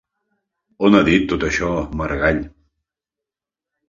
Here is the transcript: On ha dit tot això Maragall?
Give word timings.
On 0.87 0.95
ha 0.99 1.01
dit 1.09 1.27
tot 1.33 1.45
això 1.47 1.69
Maragall? 1.99 2.39